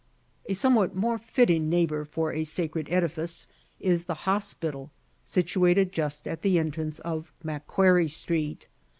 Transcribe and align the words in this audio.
A 0.47 0.55
somewhat 0.55 0.95
more 0.95 1.19
fitting 1.19 1.69
neighbour 1.69 2.05
for 2.05 2.33
a 2.33 2.43
sacred 2.43 2.87
edifice, 2.89 3.45
is 3.79 4.05
the 4.05 4.25
hospital 4.25 4.89
situated 5.25 5.91
just 5.91 6.27
at 6.27 6.41
the 6.41 6.57
entrance 6.57 6.97
of 7.01 7.31
Macquarie 7.43 8.07
Street. 8.07 8.65